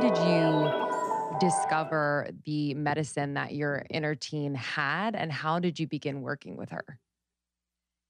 did 0.00 0.16
you 0.18 1.38
discover 1.40 2.28
the 2.44 2.74
medicine 2.74 3.34
that 3.34 3.54
your 3.54 3.84
inner 3.90 4.14
teen 4.14 4.54
had 4.54 5.14
and 5.14 5.32
how 5.32 5.58
did 5.58 5.78
you 5.78 5.86
begin 5.86 6.20
working 6.20 6.56
with 6.56 6.70
her? 6.70 6.98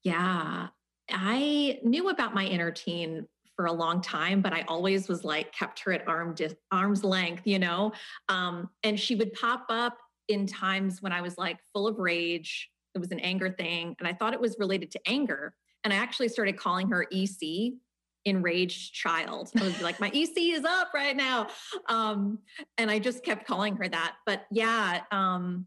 Yeah, 0.02 0.68
I 1.11 1.79
knew 1.82 2.08
about 2.08 2.34
my 2.34 2.44
inner 2.44 2.70
teen 2.70 3.26
for 3.54 3.66
a 3.66 3.72
long 3.72 4.00
time, 4.00 4.43
but 4.43 4.52
I 4.52 4.64
always 4.68 5.08
was 5.08 5.25
like 5.25 5.52
kept 5.52 5.80
her 5.80 5.93
at 5.93 6.07
arm 6.07 6.34
di- 6.34 6.57
arm's 6.70 7.02
length, 7.04 7.43
you 7.46 7.58
know. 7.58 7.93
Um, 8.29 8.68
and 8.82 8.98
she 8.98 9.14
would 9.14 9.32
pop 9.32 9.66
up 9.68 9.96
in 10.29 10.46
times 10.46 11.00
when 11.00 11.12
I 11.12 11.21
was 11.22 11.39
like 11.39 11.58
full 11.72 11.86
of 11.86 11.98
rage. 11.98 12.68
It 12.94 12.98
was 12.98 13.12
an 13.12 13.21
anger 13.21 13.50
thing, 13.50 13.94
and 13.98 14.08
I 14.08 14.12
thought 14.12 14.34
it 14.34 14.40
was 14.40 14.57
related 14.58 14.90
to 14.93 15.00
anger. 15.07 15.54
And 15.84 15.93
I 15.93 15.96
actually 15.96 16.29
started 16.29 16.57
calling 16.57 16.89
her 16.89 17.07
EC, 17.12 17.75
enraged 18.26 18.93
child. 18.93 19.50
I 19.58 19.62
was 19.62 19.80
like, 19.80 20.00
my 20.00 20.08
EC 20.08 20.36
is 20.36 20.64
up 20.64 20.89
right 20.93 21.16
now. 21.16 21.46
Um, 21.89 22.40
and 22.76 22.90
I 22.90 22.99
just 22.99 23.25
kept 23.25 23.46
calling 23.46 23.76
her 23.76 23.89
that. 23.89 24.16
But 24.26 24.46
yeah, 24.50 25.02
um, 25.12 25.66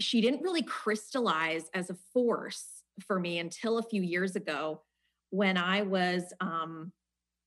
she 0.00 0.20
didn't 0.20 0.42
really 0.42 0.62
crystallize 0.62 1.70
as 1.74 1.90
a 1.90 1.96
force 2.12 2.64
for 3.06 3.20
me 3.20 3.38
until 3.38 3.78
a 3.78 3.82
few 3.82 4.02
years 4.02 4.36
ago 4.36 4.82
when 5.30 5.58
I 5.58 5.82
was 5.82 6.32
um, 6.40 6.92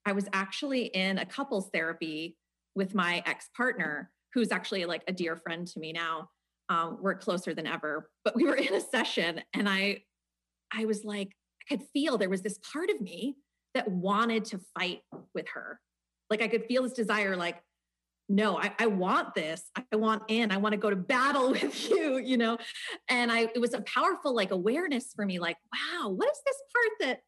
I 0.06 0.12
was 0.12 0.28
actually 0.32 0.86
in 0.86 1.18
a 1.18 1.26
couples 1.26 1.70
therapy 1.74 2.38
with 2.76 2.96
my 2.96 3.24
ex-partner, 3.26 4.12
who's 4.34 4.52
actually 4.52 4.86
like 4.86 5.04
a 5.08 5.12
dear 5.12 5.36
friend 5.36 5.68
to 5.68 5.80
me 5.80 5.92
now. 5.92 6.30
Um, 6.70 7.00
we're 7.02 7.16
closer 7.16 7.56
than 7.56 7.66
ever, 7.66 8.12
but 8.24 8.36
we 8.36 8.44
were 8.44 8.56
in 8.56 8.76
a 8.76 8.82
session 8.82 9.42
and 9.54 9.68
I 9.68 10.04
I 10.72 10.86
was 10.86 11.04
like, 11.04 11.36
I 11.64 11.76
could 11.76 11.88
feel 11.94 12.18
there 12.18 12.30
was 12.30 12.44
this 12.44 12.60
part 12.60 12.92
of 12.92 13.02
me 13.02 13.38
that 13.80 13.90
wanted 13.90 14.44
to 14.44 14.60
fight 14.78 15.02
with 15.34 15.48
her. 15.54 15.80
Like 16.30 16.42
I 16.42 16.50
could 16.50 16.66
feel 16.66 16.84
this 16.84 16.92
desire, 16.94 17.38
like, 17.38 17.62
no, 18.28 18.60
I, 18.60 18.74
I 18.78 18.88
want 18.88 19.34
this. 19.34 19.64
I 19.92 19.96
want 19.96 20.24
in. 20.28 20.52
I 20.52 20.58
want 20.58 20.74
to 20.74 20.78
go 20.78 20.90
to 20.90 20.96
battle 20.96 21.52
with 21.52 21.90
you, 21.90 22.18
you 22.18 22.38
know? 22.38 22.58
And 23.08 23.32
I 23.32 23.48
it 23.56 23.60
was 23.60 23.74
a 23.74 23.82
powerful 23.82 24.36
like 24.36 24.52
awareness 24.52 25.14
for 25.16 25.26
me, 25.26 25.40
like, 25.40 25.58
wow, 25.74 26.10
what 26.10 26.30
is 26.30 26.40
this 26.46 26.58
part 26.74 27.10
that 27.10 27.22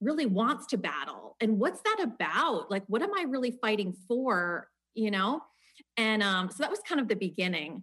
really 0.00 0.26
wants 0.26 0.66
to 0.66 0.76
battle? 0.76 1.36
And 1.40 1.58
what's 1.58 1.80
that 1.80 2.00
about? 2.02 2.70
Like, 2.70 2.84
what 2.86 3.02
am 3.02 3.14
I 3.16 3.22
really 3.22 3.58
fighting 3.62 3.94
for? 4.06 4.68
You 4.94 5.10
know? 5.10 5.40
And 5.96 6.22
um, 6.22 6.50
so 6.50 6.58
that 6.58 6.70
was 6.70 6.80
kind 6.86 7.00
of 7.00 7.08
the 7.08 7.16
beginning. 7.16 7.82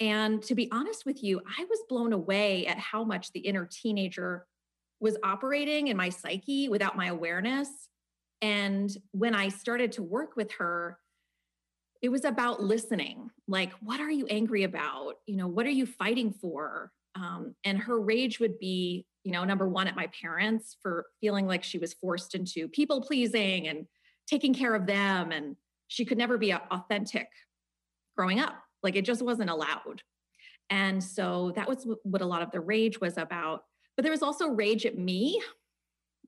And 0.00 0.42
to 0.42 0.56
be 0.56 0.68
honest 0.72 1.06
with 1.06 1.22
you, 1.22 1.40
I 1.46 1.64
was 1.64 1.78
blown 1.88 2.12
away 2.12 2.66
at 2.66 2.78
how 2.78 3.04
much 3.04 3.32
the 3.32 3.40
inner 3.40 3.68
teenager 3.70 4.44
was 5.04 5.18
operating 5.22 5.88
in 5.88 5.98
my 5.98 6.08
psyche 6.08 6.70
without 6.70 6.96
my 6.96 7.08
awareness. 7.08 7.68
And 8.40 8.90
when 9.12 9.34
I 9.34 9.50
started 9.50 9.92
to 9.92 10.02
work 10.02 10.34
with 10.34 10.50
her, 10.52 10.98
it 12.00 12.08
was 12.08 12.24
about 12.24 12.62
listening. 12.62 13.30
Like, 13.46 13.72
what 13.82 14.00
are 14.00 14.10
you 14.10 14.26
angry 14.28 14.62
about? 14.62 15.16
You 15.26 15.36
know, 15.36 15.46
what 15.46 15.66
are 15.66 15.70
you 15.70 15.84
fighting 15.84 16.32
for? 16.32 16.90
Um, 17.16 17.54
and 17.64 17.78
her 17.78 18.00
rage 18.00 18.40
would 18.40 18.58
be, 18.58 19.04
you 19.24 19.32
know, 19.32 19.44
number 19.44 19.68
one 19.68 19.88
at 19.88 19.94
my 19.94 20.08
parents 20.22 20.78
for 20.82 21.04
feeling 21.20 21.46
like 21.46 21.64
she 21.64 21.76
was 21.76 21.92
forced 21.92 22.34
into 22.34 22.66
people 22.66 23.02
pleasing 23.02 23.68
and 23.68 23.84
taking 24.26 24.54
care 24.54 24.74
of 24.74 24.86
them. 24.86 25.32
And 25.32 25.56
she 25.88 26.06
could 26.06 26.16
never 26.16 26.38
be 26.38 26.54
authentic 26.54 27.28
growing 28.16 28.40
up. 28.40 28.54
Like, 28.82 28.96
it 28.96 29.04
just 29.04 29.20
wasn't 29.20 29.50
allowed. 29.50 30.00
And 30.70 31.04
so 31.04 31.52
that 31.56 31.68
was 31.68 31.86
what 32.04 32.22
a 32.22 32.26
lot 32.26 32.40
of 32.40 32.50
the 32.52 32.60
rage 32.60 33.02
was 33.02 33.18
about. 33.18 33.64
But 33.96 34.02
there 34.02 34.12
was 34.12 34.22
also 34.22 34.48
rage 34.48 34.86
at 34.86 34.98
me 34.98 35.40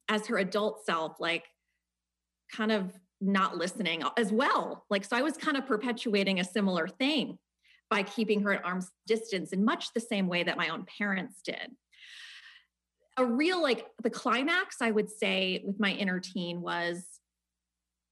as 0.09 0.27
her 0.29 0.39
adult 0.39 0.85
self, 0.85 1.19
like 1.19 1.45
kind 2.53 2.71
of 2.71 2.93
not 3.21 3.57
listening 3.57 4.03
as 4.17 4.31
well. 4.31 4.85
Like, 4.91 5.05
so 5.05 5.17
I 5.17 5.23
was 5.23 5.37
kind 5.37 5.57
of 5.57 5.67
perpetuating 5.67 6.39
a 6.39 6.45
similar 6.45 6.87
thing 6.87 7.39
by 7.89 8.03
keeping 8.03 8.43
her 8.43 8.53
at 8.53 8.65
arm's 8.65 8.91
distance 9.07 9.53
in 9.53 9.65
much 9.65 9.93
the 9.95 10.01
same 10.01 10.29
way 10.29 10.43
that 10.43 10.57
my 10.57 10.69
own 10.69 10.85
parents 10.99 11.41
did. 11.43 11.71
A 13.17 13.25
real, 13.25 13.63
like, 13.63 13.87
the 14.03 14.11
climax, 14.11 14.83
I 14.83 14.91
would 14.91 15.11
say, 15.11 15.63
with 15.65 15.81
my 15.81 15.93
inner 15.93 16.21
teen 16.21 16.61
was 16.61 17.05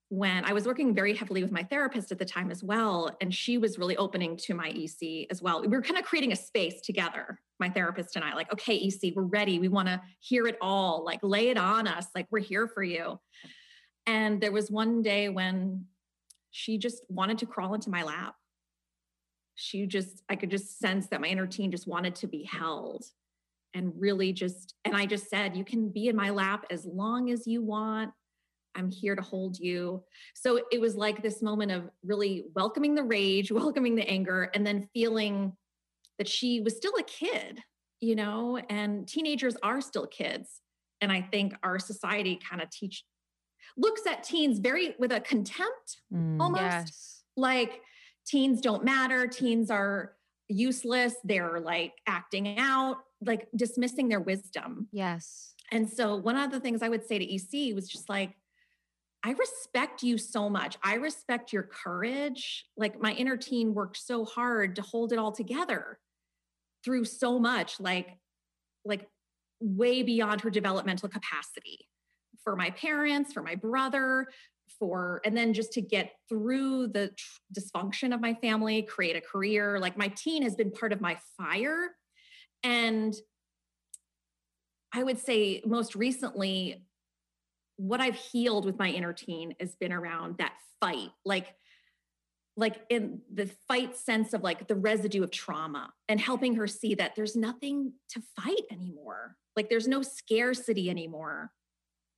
when 0.08 0.44
I 0.44 0.52
was 0.52 0.66
working 0.66 0.94
very 0.94 1.14
heavily 1.14 1.42
with 1.42 1.52
my 1.52 1.62
therapist 1.64 2.12
at 2.12 2.18
the 2.18 2.24
time 2.24 2.50
as 2.50 2.62
well. 2.62 3.14
And 3.20 3.34
she 3.34 3.58
was 3.58 3.78
really 3.78 3.96
opening 3.96 4.36
to 4.38 4.54
my 4.54 4.68
EC 4.68 5.26
as 5.30 5.42
well. 5.42 5.60
We 5.60 5.68
were 5.68 5.82
kind 5.82 5.98
of 5.98 6.04
creating 6.04 6.32
a 6.32 6.36
space 6.36 6.80
together, 6.80 7.40
my 7.64 7.70
therapist 7.70 8.16
and 8.16 8.24
I, 8.24 8.34
like, 8.34 8.52
okay, 8.52 8.76
EC, 8.76 9.14
we're 9.14 9.22
ready. 9.22 9.58
We 9.58 9.68
want 9.68 9.88
to 9.88 10.00
hear 10.20 10.46
it 10.46 10.58
all. 10.60 11.02
Like, 11.04 11.20
lay 11.22 11.48
it 11.48 11.56
on 11.56 11.88
us. 11.88 12.06
Like, 12.14 12.26
we're 12.30 12.40
here 12.40 12.68
for 12.68 12.82
you. 12.82 13.18
And 14.06 14.40
there 14.40 14.52
was 14.52 14.70
one 14.70 15.00
day 15.00 15.30
when 15.30 15.86
she 16.50 16.76
just 16.76 17.02
wanted 17.08 17.38
to 17.38 17.46
crawl 17.46 17.72
into 17.72 17.88
my 17.88 18.02
lap. 18.02 18.34
She 19.54 19.86
just, 19.86 20.22
I 20.28 20.36
could 20.36 20.50
just 20.50 20.78
sense 20.78 21.06
that 21.08 21.22
my 21.22 21.28
inner 21.28 21.46
teen 21.46 21.70
just 21.70 21.86
wanted 21.86 22.16
to 22.16 22.26
be 22.26 22.44
held 22.44 23.04
and 23.72 23.92
really 23.96 24.32
just, 24.32 24.74
and 24.84 24.94
I 24.94 25.06
just 25.06 25.30
said, 25.30 25.56
you 25.56 25.64
can 25.64 25.88
be 25.88 26.08
in 26.08 26.16
my 26.16 26.30
lap 26.30 26.66
as 26.70 26.84
long 26.84 27.30
as 27.30 27.46
you 27.46 27.62
want. 27.62 28.12
I'm 28.74 28.90
here 28.90 29.16
to 29.16 29.22
hold 29.22 29.58
you. 29.58 30.02
So 30.34 30.60
it 30.70 30.80
was 30.80 30.96
like 30.96 31.22
this 31.22 31.40
moment 31.40 31.72
of 31.72 31.88
really 32.04 32.44
welcoming 32.54 32.94
the 32.94 33.04
rage, 33.04 33.50
welcoming 33.52 33.94
the 33.94 34.06
anger, 34.06 34.50
and 34.54 34.66
then 34.66 34.88
feeling 34.92 35.56
that 36.18 36.28
she 36.28 36.60
was 36.60 36.76
still 36.76 36.92
a 36.98 37.02
kid, 37.02 37.60
you 38.00 38.14
know, 38.14 38.58
and 38.68 39.06
teenagers 39.08 39.56
are 39.62 39.80
still 39.80 40.06
kids. 40.06 40.60
And 41.00 41.10
I 41.10 41.22
think 41.22 41.54
our 41.62 41.78
society 41.78 42.38
kind 42.48 42.62
of 42.62 42.70
teach 42.70 43.04
looks 43.76 44.06
at 44.06 44.22
teens 44.22 44.58
very 44.58 44.94
with 44.98 45.12
a 45.12 45.20
contempt 45.20 46.00
mm, 46.12 46.40
almost. 46.40 46.62
yes. 46.62 47.22
like 47.36 47.80
teens 48.26 48.60
don't 48.60 48.84
matter. 48.84 49.26
Teens 49.26 49.70
are 49.70 50.12
useless. 50.48 51.14
They're 51.24 51.60
like 51.60 51.92
acting 52.06 52.58
out 52.58 52.98
like 53.24 53.48
dismissing 53.56 54.08
their 54.08 54.20
wisdom. 54.20 54.88
Yes. 54.92 55.54
And 55.72 55.88
so 55.88 56.16
one 56.16 56.36
of 56.36 56.50
the 56.50 56.60
things 56.60 56.82
i 56.82 56.88
would 56.88 57.06
say 57.06 57.18
to 57.18 57.34
ec 57.34 57.74
was 57.74 57.88
just 57.88 58.08
like 58.08 58.36
i 59.24 59.32
respect 59.32 60.02
you 60.02 60.16
so 60.16 60.48
much 60.48 60.76
i 60.82 60.94
respect 60.94 61.52
your 61.52 61.64
courage 61.64 62.66
like 62.76 63.00
my 63.00 63.12
inner 63.12 63.36
teen 63.36 63.74
worked 63.74 63.96
so 63.96 64.24
hard 64.24 64.76
to 64.76 64.82
hold 64.82 65.12
it 65.12 65.18
all 65.18 65.32
together 65.32 65.98
through 66.84 67.04
so 67.04 67.38
much 67.38 67.80
like 67.80 68.16
like 68.84 69.08
way 69.60 70.02
beyond 70.02 70.42
her 70.42 70.50
developmental 70.50 71.08
capacity 71.08 71.88
for 72.44 72.54
my 72.54 72.70
parents, 72.70 73.32
for 73.32 73.42
my 73.42 73.54
brother, 73.54 74.28
for, 74.78 75.20
and 75.24 75.36
then 75.36 75.52
just 75.52 75.72
to 75.72 75.80
get 75.80 76.12
through 76.28 76.88
the 76.88 77.08
tr- 77.08 77.60
dysfunction 77.60 78.14
of 78.14 78.20
my 78.20 78.34
family, 78.34 78.82
create 78.82 79.16
a 79.16 79.20
career. 79.20 79.78
Like 79.80 79.96
my 79.96 80.08
teen 80.08 80.42
has 80.42 80.54
been 80.54 80.70
part 80.70 80.92
of 80.92 81.00
my 81.00 81.18
fire. 81.38 81.90
And 82.62 83.14
I 84.92 85.02
would 85.02 85.18
say 85.18 85.62
most 85.66 85.94
recently, 85.94 86.84
what 87.76 88.00
I've 88.00 88.14
healed 88.14 88.64
with 88.64 88.78
my 88.78 88.88
inner 88.88 89.12
teen 89.12 89.54
has 89.60 89.74
been 89.76 89.92
around 89.92 90.38
that 90.38 90.54
fight. 90.80 91.10
Like, 91.24 91.54
like 92.56 92.82
in 92.88 93.20
the 93.32 93.50
fight 93.66 93.96
sense 93.96 94.32
of 94.32 94.42
like 94.42 94.68
the 94.68 94.76
residue 94.76 95.24
of 95.24 95.30
trauma 95.32 95.92
and 96.08 96.20
helping 96.20 96.54
her 96.54 96.68
see 96.68 96.94
that 96.94 97.16
there's 97.16 97.34
nothing 97.34 97.92
to 98.10 98.22
fight 98.40 98.62
anymore. 98.70 99.36
Like 99.56 99.68
there's 99.68 99.88
no 99.88 100.02
scarcity 100.02 100.88
anymore 100.88 101.50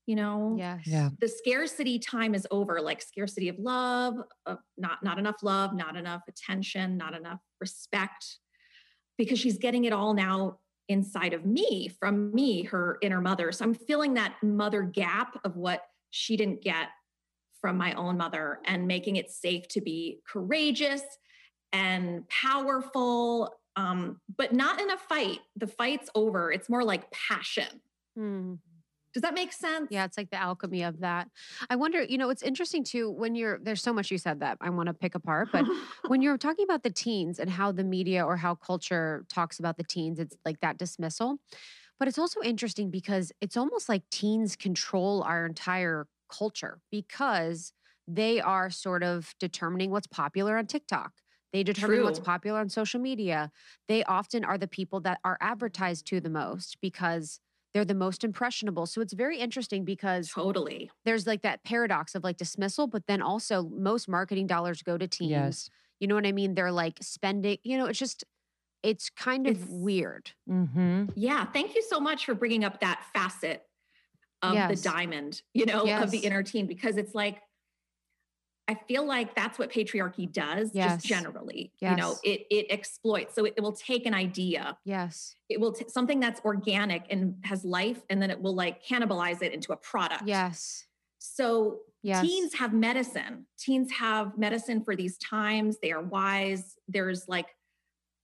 you 0.07 0.15
know 0.15 0.55
yes. 0.57 0.81
yeah 0.87 1.11
the 1.21 1.29
scarcity 1.29 1.99
time 1.99 2.35
is 2.35 2.47
over 2.51 2.81
like 2.81 3.03
scarcity 3.03 3.49
of 3.49 3.59
love 3.59 4.15
uh, 4.47 4.57
not 4.79 5.03
not 5.03 5.19
enough 5.19 5.43
love 5.43 5.75
not 5.75 5.97
enough 5.97 6.23
attention 6.29 6.97
not 6.97 7.15
enough 7.15 7.41
respect 7.61 8.39
because 9.19 9.39
she's 9.39 9.59
getting 9.59 9.85
it 9.85 9.93
all 9.93 10.15
now 10.15 10.59
inside 10.89 11.33
of 11.33 11.45
me 11.45 11.89
from 11.89 12.33
me 12.35 12.63
her 12.63 12.99
inner 13.03 13.21
mother. 13.21 13.53
So 13.53 13.65
i'm 13.65 13.75
filling 13.75 14.15
that 14.15 14.35
mother 14.43 14.83
gap 14.83 15.39
of 15.45 15.57
what 15.57 15.83
she 16.11 16.37
didn't 16.37 16.63
get 16.63 16.89
from 17.61 17.77
my 17.77 17.93
own 17.95 18.17
mother 18.17 18.61
and 18.67 18.87
making 18.87 19.17
it 19.17 19.31
safe 19.31 19.67
to 19.69 19.81
be 19.81 20.21
courageous 20.27 21.03
and 21.73 22.29
powerful 22.29 23.57
um, 23.77 24.21
but 24.37 24.53
not 24.53 24.81
in 24.81 24.91
a 24.91 24.97
fight. 24.97 25.41
The 25.57 25.67
fight's 25.67 26.09
over. 26.15 26.51
It's 26.51 26.69
more 26.69 26.83
like 26.83 27.11
passion. 27.11 27.81
Mm. 28.19 28.59
Does 29.17 29.23
that 29.23 29.35
make 29.35 29.53
sense? 29.53 29.89
Yeah, 29.89 30.05
it's 30.05 30.19
like 30.19 30.31
the 30.31 30.37
alchemy 30.37 30.83
of 30.83 30.99
that. 30.99 31.29
I 31.71 31.77
wonder, 31.77 32.03
you 32.03 32.19
know, 32.19 32.29
it's 32.29 32.43
interesting 32.43 32.83
too 32.83 33.09
when 33.09 33.37
you're 33.37 33.61
there's 33.63 33.83
so 33.83 33.93
much 33.93 34.11
you 34.11 34.19
said 34.19 34.41
that 34.41 34.59
I 34.61 34.69
want 34.71 34.89
to 34.89 34.95
pick 34.95 35.15
apart, 35.15 35.51
but 35.53 35.69
when 36.09 36.23
you're 36.23 36.37
talking 36.37 36.65
about 36.65 36.83
the 36.83 36.91
teens 36.91 37.39
and 37.39 37.49
how 37.49 37.71
the 37.71 37.85
media 37.85 38.25
or 38.27 38.37
how 38.37 38.57
culture 38.57 39.25
talks 39.29 39.61
about 39.61 39.77
the 39.77 39.85
teens, 39.85 40.19
it's 40.19 40.37
like 40.45 40.59
that 40.61 40.77
dismissal. 40.79 41.39
But 41.99 42.09
it's 42.09 42.19
also 42.19 42.41
interesting 42.43 42.91
because 42.91 43.33
it's 43.41 43.57
almost 43.57 43.89
like 43.89 44.09
teens 44.11 44.57
control 44.57 45.23
our 45.23 45.47
entire 45.47 46.09
culture 46.29 46.81
because 46.91 47.73
they 48.09 48.41
are 48.41 48.71
sort 48.71 49.03
of 49.05 49.35
determining 49.41 49.91
what's 49.91 50.07
popular 50.09 50.57
on 50.59 50.67
TikTok. 50.67 51.13
They 51.53 51.63
determine 51.63 52.03
True. 52.03 52.03
what's 52.03 52.19
popular 52.21 52.61
on 52.61 52.69
social 52.71 53.01
media. 53.01 53.53
They 53.89 54.05
often 54.05 54.45
are 54.45 54.59
the 54.59 54.69
people 54.69 55.01
that 55.03 55.21
are 55.25 55.39
advertised 55.41 56.07
to 56.09 56.21
the 56.21 56.31
most 56.31 56.79
because 56.81 57.41
they're 57.75 57.85
the 57.85 57.95
most 57.95 58.25
impressionable. 58.25 58.87
So 58.87 59.01
it's 59.01 59.13
very 59.13 59.39
interesting 59.39 59.85
because 59.85 60.31
totally 60.31 60.91
there's 61.05 61.27
like 61.27 61.43
that 61.43 61.63
paradox 61.65 62.15
of 62.15 62.25
like 62.25 62.39
dismissal, 62.39 62.87
but 62.87 63.07
then 63.07 63.21
also 63.21 63.65
most 63.65 64.09
marketing 64.09 64.47
dollars 64.47 64.83
go 64.83 64.97
to 64.97 65.07
teens. 65.07 65.31
Yes. 65.31 65.71
You 66.01 66.09
know 66.09 66.15
what 66.15 66.27
I 66.27 66.33
mean? 66.33 66.55
They're 66.55 66.73
like 66.73 66.99
spending, 67.03 67.59
you 67.65 67.77
know, 67.77 67.87
it's 67.87 67.99
just, 67.99 68.25
it's 68.83 69.11
kind 69.11 69.47
of 69.47 69.57
It's- 69.57 69.69
weird. 69.71 70.31
Mm-hmm. 70.49 71.07
Yeah, 71.17 71.45
thank 71.47 71.75
you 71.75 71.83
so 71.83 72.01
much 72.01 72.25
for 72.25 72.35
bringing 72.35 72.65
up 72.65 72.81
that 72.81 73.03
facet 73.15 73.63
of 74.43 74.55
Yes. 74.55 74.83
the 74.83 74.89
diamond, 74.91 75.43
you 75.55 75.67
know, 75.67 75.87
of 76.03 76.11
the 76.11 76.19
inner 76.19 76.43
team, 76.43 76.67
because 76.67 76.97
it's 76.97 77.15
like 77.15 77.41
I 78.69 78.75
feel 78.75 79.07
like 79.07 79.35
that's 79.37 79.59
what 79.59 79.71
patriarchy 79.71 80.31
does 80.31 80.71
Yes. 80.75 80.95
just 80.95 81.07
generally. 81.07 81.73
You 81.81 81.95
know, 81.95 82.17
it 82.25 82.47
it 82.51 82.67
exploits. 82.71 83.35
So 83.35 83.45
it, 83.45 83.55
it 83.57 83.61
will 83.61 83.73
take 83.73 84.07
an 84.07 84.15
idea, 84.15 84.77
Yes. 84.85 85.37
it 85.49 85.61
will 85.61 85.73
t- 85.73 85.85
something 85.89 86.19
that's 86.19 86.41
organic 86.45 87.05
and 87.11 87.37
has 87.45 87.65
life 87.65 88.03
and 88.11 88.21
then 88.21 88.31
it 88.31 88.41
will 88.41 88.55
like 88.55 88.85
cannibalize 88.85 89.41
it 89.43 89.53
into 89.53 89.73
a 89.73 89.77
product. 89.77 90.25
Yes. 90.27 90.87
So 91.19 91.81
Yes. 92.03 92.25
teens 92.25 92.55
have 92.55 92.73
medicine. 92.73 93.47
Teens 93.59 93.91
have 93.93 94.37
medicine 94.39 94.85
for 94.85 94.95
these 94.95 95.17
times. 95.19 95.79
They 95.83 95.91
are 95.93 96.03
wise. 96.03 96.77
There's 96.89 97.29
like 97.29 97.49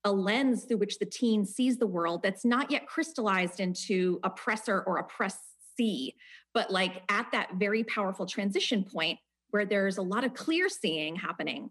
a 0.04 0.12
lens 0.12 0.64
through 0.64 0.78
which 0.78 0.98
the 0.98 1.04
teen 1.06 1.44
sees 1.46 1.78
the 1.78 1.86
world 1.86 2.22
that's 2.22 2.44
not 2.44 2.70
yet 2.70 2.86
crystallized 2.86 3.60
into 3.60 4.18
oppressor 4.24 4.82
or 4.86 4.98
oppressee, 4.98 6.14
but 6.54 6.70
like 6.72 7.02
at 7.08 7.30
that 7.32 7.54
very 7.54 7.82
powerful 7.84 8.26
transition 8.26 8.82
point 8.84 9.18
where 9.52 9.64
there's 9.64 9.98
a 9.98 10.02
lot 10.02 10.24
of 10.24 10.34
clear 10.34 10.68
seeing 10.68 11.14
happening. 11.14 11.70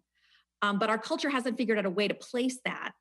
Um, 0.61 0.79
but 0.79 0.89
our 0.89 0.97
culture 0.97 1.29
hasn't 1.29 1.57
figured 1.57 1.77
out 1.77 1.85
a 1.85 1.89
way 1.89 2.07
to 2.07 2.13
place 2.13 2.59
that. 2.65 2.93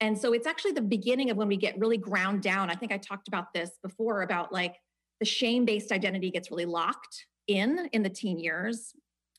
And 0.00 0.16
so 0.16 0.32
it's 0.32 0.46
actually 0.46 0.72
the 0.72 0.82
beginning 0.82 1.30
of 1.30 1.36
when 1.36 1.48
we 1.48 1.56
get 1.56 1.78
really 1.78 1.96
ground 1.96 2.42
down. 2.42 2.70
I 2.70 2.74
think 2.74 2.92
I 2.92 2.98
talked 2.98 3.26
about 3.26 3.52
this 3.52 3.70
before 3.82 4.22
about 4.22 4.52
like 4.52 4.76
the 5.18 5.26
shame 5.26 5.64
based 5.64 5.90
identity 5.90 6.30
gets 6.30 6.50
really 6.50 6.66
locked 6.66 7.26
in 7.48 7.88
in 7.92 8.02
the 8.02 8.10
teen 8.10 8.38
years. 8.38 8.92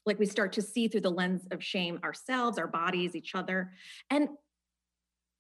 Like 0.06 0.20
we 0.20 0.26
start 0.26 0.54
to 0.54 0.62
see 0.62 0.88
through 0.88 1.02
the 1.02 1.12
lens 1.12 1.48
of 1.52 1.64
shame 1.64 2.00
ourselves, 2.04 2.58
our 2.58 2.68
bodies, 2.68 3.16
each 3.16 3.36
other. 3.36 3.72
And 4.10 4.28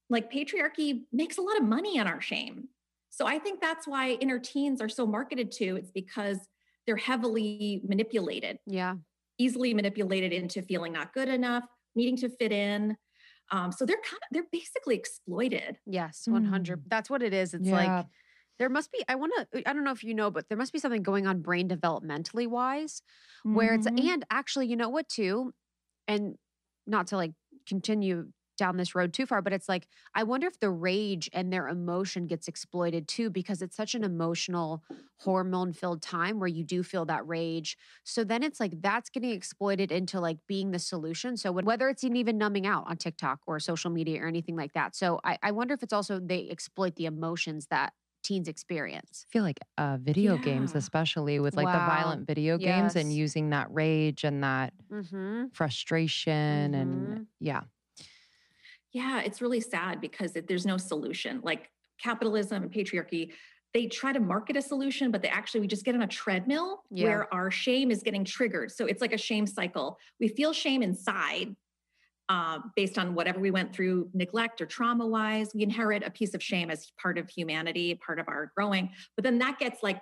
like 0.09 0.31
patriarchy 0.31 1.01
makes 1.11 1.37
a 1.37 1.41
lot 1.41 1.57
of 1.57 1.63
money 1.63 1.99
on 1.99 2.07
our 2.07 2.21
shame. 2.21 2.69
So 3.09 3.25
I 3.25 3.39
think 3.39 3.59
that's 3.59 3.87
why 3.87 4.11
inner 4.11 4.39
teens 4.39 4.81
are 4.81 4.89
so 4.89 5.05
marketed 5.05 5.51
to. 5.53 5.75
It's 5.75 5.91
because 5.91 6.37
they're 6.85 6.95
heavily 6.95 7.81
manipulated 7.87 8.59
Yeah. 8.65 8.95
Easily 9.39 9.73
manipulated 9.73 10.31
into 10.33 10.61
feeling 10.61 10.93
not 10.93 11.13
good 11.13 11.29
enough, 11.29 11.63
needing 11.95 12.17
to 12.17 12.29
fit 12.29 12.51
in. 12.51 12.97
Um, 13.51 13.71
so 13.71 13.85
they're 13.85 13.97
kind 14.03 14.21
of 14.21 14.27
they're 14.31 14.47
basically 14.51 14.95
exploited. 14.95 15.79
Yes. 15.87 16.27
100. 16.27 16.83
That's 16.87 17.09
what 17.09 17.23
it 17.23 17.33
is. 17.33 17.53
It's 17.55 17.67
Yeah. 17.67 17.71
like, 17.71 18.07
there 18.59 18.69
must 18.69 18.91
be, 18.91 19.03
I 19.07 19.15
want 19.15 19.33
to, 19.53 19.67
I 19.69 19.73
don't 19.73 19.83
know 19.85 19.91
if 19.91 20.03
you 20.03 20.13
know, 20.13 20.29
but 20.29 20.49
there 20.49 20.57
must 20.57 20.73
be 20.73 20.79
something 20.79 21.01
going 21.01 21.25
on 21.25 21.41
brain 21.41 21.69
developmentally 21.69 22.47
wise 22.47 23.01
where 23.51 23.73
it's, 23.73 23.87
Mhm. 23.87 23.97
and 23.97 24.25
actually, 24.29 24.67
you 24.67 24.75
know 24.75 24.89
what, 24.89 25.07
too? 25.09 25.53
And 26.07 26.37
not 26.87 27.07
to 27.07 27.17
like 27.17 27.33
continue 27.67 28.31
down 28.59 28.77
this 28.77 28.93
road 28.93 29.13
too 29.13 29.25
far, 29.25 29.41
but 29.41 29.53
it's 29.53 29.67
like, 29.67 29.87
I 30.13 30.23
wonder 30.23 30.45
if 30.47 30.59
the 30.59 30.69
rage 30.69 31.29
and 31.33 31.51
their 31.51 31.67
emotion 31.67 32.27
gets 32.27 32.47
exploited 32.47 33.07
too, 33.07 33.31
because 33.31 33.63
it's 33.63 33.75
such 33.75 33.95
an 33.95 34.03
emotional, 34.03 34.83
hormone 35.21 35.73
filled 35.73 36.01
time 36.01 36.39
where 36.39 36.47
you 36.47 36.63
do 36.63 36.83
feel 36.83 37.05
that 37.05 37.27
rage. 37.27 37.77
So 38.05 38.23
then 38.23 38.43
it's 38.43 38.59
like 38.59 38.81
that's 38.81 39.09
getting 39.09 39.31
exploited 39.31 39.91
into 39.91 40.19
like 40.19 40.37
being 40.47 40.71
the 40.71 40.79
solution. 40.79 41.35
So 41.37 41.51
when, 41.51 41.65
whether 41.65 41.89
it's 41.89 42.03
even 42.03 42.37
numbing 42.37 42.67
out 42.67 42.85
on 42.87 42.97
TikTok 42.97 43.39
or 43.47 43.59
social 43.59 43.89
media 43.91 44.21
or 44.23 44.27
anything 44.27 44.55
like 44.55 44.73
that. 44.73 44.95
So 44.95 45.19
I, 45.25 45.37
I 45.43 45.51
wonder 45.51 45.73
if 45.73 45.83
it's 45.83 45.93
also 45.93 46.19
they 46.19 46.49
exploit 46.49 46.95
the 46.95 47.05
emotions 47.05 47.67
that 47.67 47.93
teens 48.23 48.47
experience. 48.47 49.25
I 49.29 49.31
feel 49.31 49.43
like 49.43 49.59
uh, 49.77 49.97
video 49.99 50.37
games, 50.37 50.75
especially 50.75 51.39
with 51.39 51.57
like 51.57 51.71
the 51.71 51.79
violent 51.79 52.27
video 52.27 52.57
games 52.57 52.95
and 52.95 53.13
using 53.13 53.49
that 53.49 53.67
rage 53.71 54.23
and 54.23 54.43
that 54.43 54.73
Mm-hmm. 54.91 55.45
frustration 55.53 56.73
Mhm. 56.73 56.75
and 56.75 57.27
yeah. 57.39 57.61
Yeah, 58.93 59.21
it's 59.21 59.41
really 59.41 59.59
sad 59.59 60.01
because 60.01 60.35
it, 60.35 60.47
there's 60.47 60.65
no 60.65 60.77
solution. 60.77 61.41
Like 61.43 61.69
capitalism 62.01 62.63
and 62.63 62.71
patriarchy, 62.71 63.31
they 63.73 63.85
try 63.85 64.11
to 64.13 64.19
market 64.19 64.57
a 64.57 64.61
solution, 64.61 65.11
but 65.11 65.21
they 65.21 65.27
actually 65.27 65.61
we 65.61 65.67
just 65.67 65.85
get 65.85 65.93
on 65.95 66.01
a 66.01 66.07
treadmill 66.07 66.83
Yeah. 66.89 67.03
where 67.05 67.33
our 67.33 67.51
shame 67.51 67.91
is 67.91 68.01
getting 68.01 68.25
triggered. 68.25 68.71
So 68.71 68.85
it's 68.85 69.01
like 69.01 69.13
a 69.13 69.17
shame 69.17 69.45
cycle. 69.45 69.97
We 70.19 70.27
feel 70.27 70.53
shame 70.53 70.81
inside. 70.81 71.55
Uh, 72.27 72.59
based 72.75 72.99
on 72.99 73.15
whatever 73.15 73.39
we 73.39 73.49
went 73.49 73.73
through, 73.73 74.07
neglect 74.13 74.61
or 74.61 74.67
trauma 74.67 75.07
wise, 75.07 75.49
we 75.55 75.63
inherit 75.63 76.03
a 76.05 76.11
piece 76.11 76.35
of 76.35 76.43
shame 76.43 76.69
as 76.69 76.91
part 77.01 77.17
of 77.17 77.27
humanity, 77.27 77.99
part 78.05 78.19
of 78.19 78.27
our 78.27 78.51
growing. 78.55 78.87
But 79.15 79.23
then 79.23 79.39
that 79.39 79.57
gets 79.57 79.81
like 79.81 79.99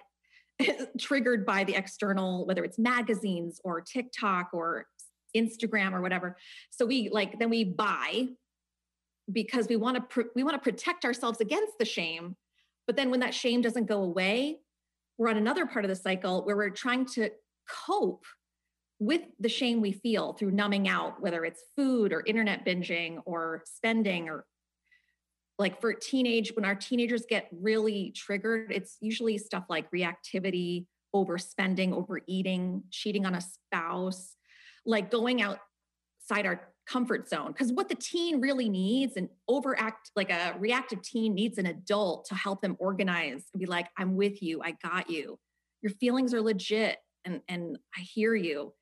triggered 1.00 1.46
by 1.46 1.64
the 1.64 1.74
external, 1.76 2.46
whether 2.46 2.66
it's 2.66 2.78
magazines 2.78 3.62
or 3.64 3.80
TikTok 3.80 4.50
or 4.52 4.88
Instagram 5.38 5.94
or 5.94 6.02
whatever. 6.02 6.36
So 6.70 6.86
we 6.86 7.10
like 7.14 7.40
then 7.40 7.50
we 7.50 7.64
buy 7.64 8.28
because 9.32 9.68
we 9.68 9.76
want 9.76 9.96
to 9.96 10.02
pr- 10.02 10.30
we 10.36 10.44
want 10.44 10.62
to 10.62 10.72
protect 10.72 11.06
ourselves 11.06 11.42
against 11.42 11.78
the 11.80 11.86
shame. 11.86 12.36
But 12.86 12.96
then 12.96 13.12
when 13.12 13.20
that 13.20 13.34
shame 13.34 13.62
doesn't 13.62 13.86
go 13.86 14.04
away, 14.04 14.60
we're 15.18 15.30
on 15.30 15.38
another 15.38 15.66
part 15.66 15.84
of 15.86 15.90
the 15.90 15.96
cycle 15.96 16.46
where 16.46 16.56
we're 16.56 16.70
trying 16.70 17.06
to 17.06 17.30
cope 17.86 18.26
with 19.00 19.22
the 19.40 19.50
shame 19.50 19.82
we 19.82 19.92
feel 19.92 20.34
through 20.34 20.52
numbing 20.52 20.88
out, 20.88 21.22
whether 21.22 21.44
it's 21.46 21.64
food 21.76 22.14
or 22.14 22.24
internet 22.26 22.66
binging 22.66 23.22
or 23.26 23.62
spending 23.66 24.30
or 24.30 24.46
like 25.60 25.82
for 25.82 25.94
teenage 25.94 26.56
when 26.56 26.66
our 26.66 26.76
teenagers 26.76 27.24
get 27.28 27.48
really 27.52 28.12
triggered 28.16 28.72
it's 28.72 28.98
usually 29.02 29.38
stuff 29.38 29.64
like 29.70 29.90
reactivity 29.92 30.86
overspending 31.16 31.94
overeating 31.94 32.84
cheating 32.92 33.26
on 33.26 33.36
a 33.36 33.42
spouse 33.42 34.36
like 34.86 35.10
going 35.10 35.42
outside 35.42 36.46
our 36.46 36.74
comfort 36.88 37.28
zone 37.28 37.52
because 37.52 37.74
what 37.74 37.90
the 37.90 37.96
teen 37.96 38.40
really 38.40 38.70
needs 38.70 39.18
an 39.18 39.30
overact 39.48 40.12
like 40.16 40.32
a 40.32 40.56
reactive 40.58 41.02
teen 41.02 41.34
needs 41.34 41.58
an 41.58 41.66
adult 41.66 42.26
to 42.26 42.34
help 42.36 42.62
them 42.62 42.76
organize 42.80 43.44
and 43.54 43.60
be 43.60 43.66
like 43.66 43.88
i'm 43.98 44.16
with 44.16 44.42
you 44.42 44.62
i 44.64 44.72
got 44.84 45.10
you 45.10 45.38
your 45.82 45.92
feelings 45.92 46.34
are 46.34 46.42
legit 46.42 46.98
and 47.26 47.42
and 47.50 47.78
i 47.98 48.00
hear 48.00 48.36
you 48.36 48.74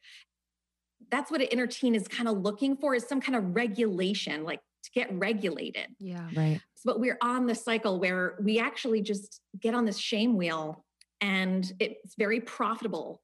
that's 1.12 1.32
what 1.32 1.42
an 1.42 1.48
inner 1.48 1.68
teen 1.68 1.96
is 1.96 2.08
kind 2.08 2.28
of 2.30 2.38
looking 2.38 2.78
for 2.78 2.94
is 2.96 3.04
some 3.08 3.20
kind 3.22 3.36
of 3.36 3.56
regulation 3.56 4.44
like 4.44 4.60
to 4.84 4.92
get 4.94 5.12
regulated 5.14 5.88
Yeah. 6.00 6.28
Right. 6.36 6.62
but 6.84 7.00
we're 7.00 7.18
on 7.22 7.48
the 7.48 7.56
cycle 7.56 8.00
where 8.00 8.36
we 8.42 8.60
actually 8.60 9.02
just 9.02 9.42
get 9.60 9.74
on 9.74 9.86
this 9.86 9.98
shame 9.98 10.38
wheel 10.38 10.86
and 11.22 11.72
it's 11.80 12.14
very 12.18 12.40
profitable 12.40 13.22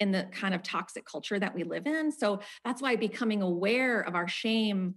in 0.00 0.10
the 0.10 0.24
kind 0.32 0.54
of 0.54 0.62
toxic 0.62 1.04
culture 1.04 1.38
that 1.38 1.54
we 1.54 1.64
live 1.64 1.86
in 1.86 2.10
so 2.10 2.40
that's 2.64 2.82
why 2.82 2.96
becoming 2.96 3.42
aware 3.42 4.00
of 4.00 4.14
our 4.14 4.28
shame 4.28 4.94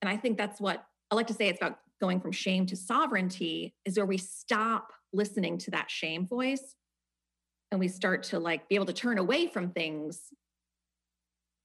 and 0.00 0.08
i 0.08 0.16
think 0.16 0.36
that's 0.36 0.60
what 0.60 0.84
i 1.10 1.14
like 1.14 1.26
to 1.26 1.34
say 1.34 1.48
it's 1.48 1.60
about 1.60 1.78
going 2.00 2.20
from 2.20 2.32
shame 2.32 2.64
to 2.66 2.76
sovereignty 2.76 3.74
is 3.84 3.96
where 3.96 4.06
we 4.06 4.16
stop 4.16 4.92
listening 5.12 5.58
to 5.58 5.70
that 5.70 5.90
shame 5.90 6.26
voice 6.26 6.74
and 7.70 7.78
we 7.78 7.88
start 7.88 8.22
to 8.22 8.38
like 8.38 8.68
be 8.68 8.74
able 8.74 8.86
to 8.86 8.92
turn 8.92 9.18
away 9.18 9.46
from 9.46 9.70
things 9.70 10.22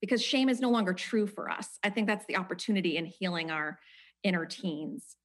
because 0.00 0.22
shame 0.22 0.48
is 0.48 0.60
no 0.60 0.70
longer 0.70 0.92
true 0.92 1.26
for 1.26 1.50
us 1.50 1.78
i 1.82 1.90
think 1.90 2.06
that's 2.06 2.26
the 2.26 2.36
opportunity 2.36 2.96
in 2.96 3.06
healing 3.06 3.50
our 3.50 3.78
inner 4.22 4.44
teens 4.44 5.16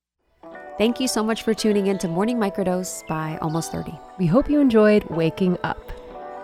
Thank 0.77 0.99
you 0.99 1.07
so 1.07 1.23
much 1.23 1.43
for 1.43 1.53
tuning 1.53 1.87
in 1.87 1.97
to 1.99 2.07
Morning 2.07 2.37
Microdose 2.37 3.05
by 3.07 3.37
Almost 3.41 3.71
30. 3.71 3.93
We 4.17 4.25
hope 4.25 4.49
you 4.49 4.59
enjoyed 4.59 5.03
waking 5.05 5.57
up. 5.63 5.91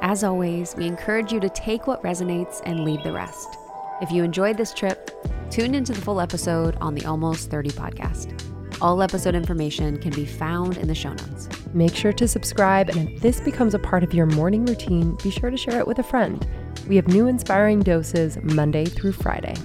As 0.02 0.24
always, 0.24 0.76
we 0.76 0.86
encourage 0.86 1.32
you 1.34 1.40
to 1.40 1.50
take 1.50 1.88
what 1.88 2.04
resonates 2.04 2.62
and 2.66 2.84
leave 2.84 3.04
the 3.04 3.12
rest. 3.12 3.58
If 4.02 4.12
you 4.12 4.24
enjoyed 4.24 4.56
this 4.58 4.74
trip, 4.74 5.10
tune 5.50 5.74
into 5.74 5.92
the 5.92 6.02
full 6.02 6.22
episode 6.22 6.76
on 6.78 6.94
the 6.94 7.06
Almost 7.06 7.50
30 7.50 7.72
podcast. 7.72 8.44
All 8.80 9.02
episode 9.02 9.34
information 9.34 9.98
can 9.98 10.12
be 10.12 10.26
found 10.26 10.78
in 10.78 10.88
the 10.88 10.94
show 10.94 11.10
notes. 11.10 11.50
Make 11.74 11.96
sure 11.96 12.14
to 12.14 12.28
subscribe, 12.28 12.90
and 12.90 13.10
if 13.10 13.22
this 13.22 13.42
becomes 13.42 13.74
a 13.74 13.80
part 13.80 14.04
of 14.04 14.14
your 14.14 14.28
morning 14.28 14.66
routine, 14.66 15.16
be 15.24 15.32
sure 15.32 15.50
to 15.50 15.58
share 15.58 15.80
it 15.80 15.88
with 15.88 15.98
a 15.98 16.04
friend. 16.04 16.48
We 16.88 16.96
have 16.96 17.08
new 17.08 17.26
inspiring 17.26 17.80
doses 17.80 18.38
Monday 18.44 18.86
through 18.86 19.14
Friday. 19.14 19.56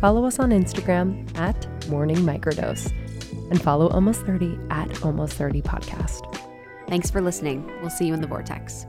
Follow 0.00 0.24
us 0.24 0.38
on 0.38 0.50
Instagram 0.50 1.36
at 1.36 1.68
Morning 1.88 2.16
Microdose 2.16 2.90
and 3.50 3.60
follow 3.60 3.88
Almost 3.88 4.22
30 4.22 4.58
at 4.70 5.04
Almost 5.04 5.34
30 5.34 5.60
Podcast. 5.60 6.40
Thanks 6.88 7.10
for 7.10 7.20
listening. 7.20 7.70
We'll 7.82 7.90
see 7.90 8.06
you 8.06 8.14
in 8.14 8.22
the 8.22 8.26
vortex. 8.26 8.86